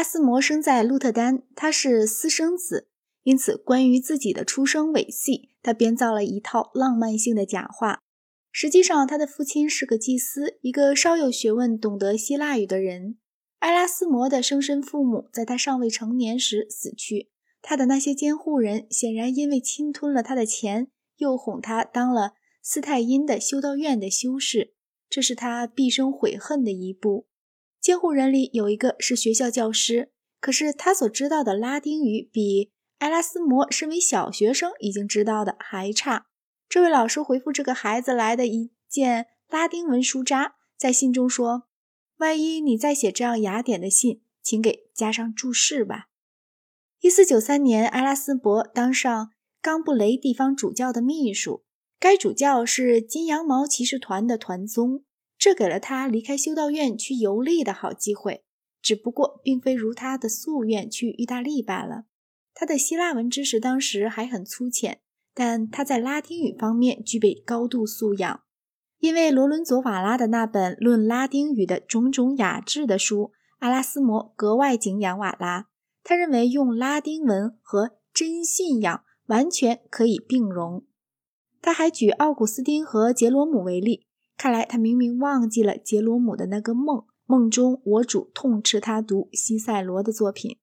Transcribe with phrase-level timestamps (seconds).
[0.00, 2.88] 阿拉斯摩生在鹿特丹，他是私生子，
[3.22, 7.98] 因此关于自己的出生尾系，他编造了一套浪漫性的假话。
[8.50, 13.18] 实际上，他的父亲是个祭司，一个稍有学问、懂得希腊语的人。
[13.58, 17.28] 埃拉斯摩的生身父母在他尚未成年时死去，
[17.60, 20.88] 他的那些监护人显然因为侵吞了他的钱，
[21.18, 22.32] 又哄他当了
[22.62, 24.72] 斯泰因的修道院的修士，
[25.10, 27.26] 这是他毕生悔恨的一步。
[27.80, 36.26] 监护人里有一个是学校教师，可是他所知道的拉丁语比埃拉斯摩身为小学生已经知道的还差。
[36.68, 41.64] 这位老师回复这个孩子来的一件拉丁文书札，在信中说
[42.18, 46.08] ：“万一你再写这样雅典的信，请给加上注释吧。”
[47.00, 49.30] 一四九三年，埃拉斯伯当上
[49.62, 51.64] 冈布雷地方主教的秘书，
[51.98, 55.02] 该主教是金羊毛骑士团的团宗。
[55.40, 58.44] 这给了他离开修道院去游历的好机会，
[58.82, 62.04] 只不过并非如他的夙愿去意大利罢了。
[62.52, 65.00] 他的希腊文知识当时还很粗浅，
[65.32, 68.42] 但他在拉丁语方面具备高度素养。
[68.98, 75.68] 因为罗伦佐瓦拉的那本论拉丁语的种种雅致的书，阿拉斯摩格外敬仰瓦拉。
[76.04, 80.84] 他认为用拉丁文和真信仰完全可以并容。
[81.62, 84.06] 他还举奥古斯丁和杰罗姆为例。
[84.42, 90.56] 看来他明明忘记了杰罗姆的那个梦，梦中我主痛斥他读西塞罗的作品。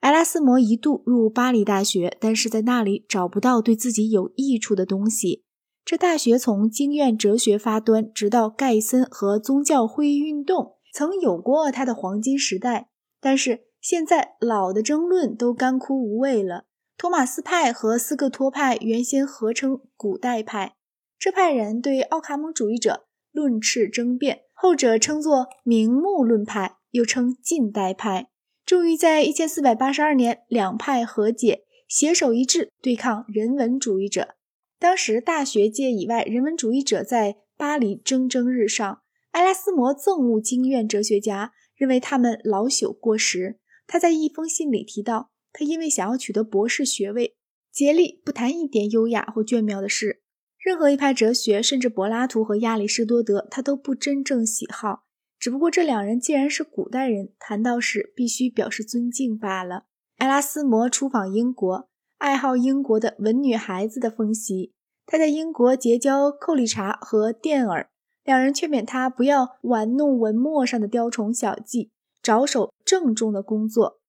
[0.00, 5.46] 埃拉斯摩一度入巴黎大学，但是在那里找不到对自己有益处的东西。
[5.86, 12.90] 这大学从经验哲学发端，直到盖森和宗教会议运动，曾有过它的黄金时代，
[13.22, 16.66] 但是现在老的争论都干枯无味了。
[16.98, 20.74] 托马斯派和斯克托派原先合称古代派。
[21.18, 28.28] 这派人对奥卡姆主义者论斥争辩，后者称作名目论派，又称近代派。
[28.64, 34.36] 终于在一千四百八十二年，两派和解，携手一致对抗人文主义者。
[34.78, 39.00] 当时大学界以外，人文主义者在巴黎蒸蒸日上。
[39.32, 43.58] 埃拉斯摩憎恶经院哲学家，认为他们老朽过时。
[43.88, 47.34] 他在一封信里提到，他因为想要取得博士学位，
[47.72, 50.22] 竭力不谈一点优雅或俊妙的事。
[50.58, 55.04] 任何一派哲学，甚至柏拉图和亚里士多德，他都不真正喜好。
[55.38, 59.84] 只不过这两人既然是古代人，谈到时必须表示尊敬罢了。
[60.16, 61.88] 埃拉斯摩出访英国，
[62.18, 64.72] 爱好英国的文女孩子的风习。
[65.06, 67.88] 他在英国结交寇理查和电尔，
[68.24, 74.00] 两人劝勉他不要玩弄文墨上的雕虫小技，着手郑重的工作。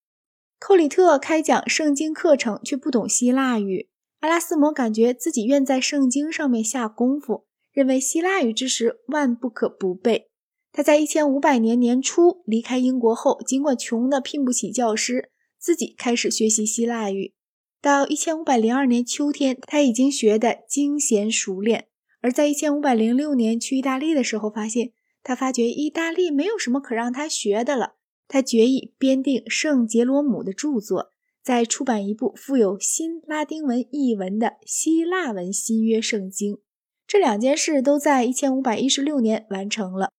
[0.59, 3.87] 寇里特开讲圣经课程，却不懂希腊语。
[4.19, 10.29] 阿拉斯摩感觉自己愿在圣经上面下功夫，认为希腊语知识万不可不备。
[10.71, 17.33] 他在一千五百年年初离开英国后，尽管穷得聘不起教师，自己开始学习希腊语。
[17.81, 21.87] 到一千五百零二年秋天，他已经学得精娴熟练。
[22.21, 24.91] 而在一千五百零六年去意大利的时候，发现
[25.23, 27.93] 他发觉意大利没有什么可让他学的了。
[28.27, 31.13] 他决意编订圣杰罗姆的著作。
[31.49, 36.59] 再出版一部附有新拉丁文译文的希腊文新约圣经，
[37.07, 40.11] 这两件事都在一千五百一十六年完成了。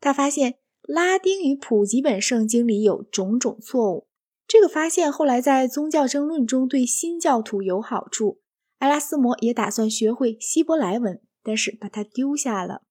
[0.00, 4.08] 他发现拉丁语普及本圣经里有种种错误，
[4.48, 8.40] 这个发现后来在宗教争论中对新教徒有好处。
[8.78, 12.82] 埃拉斯摩也打算学会希伯来文，但是把它丢下了。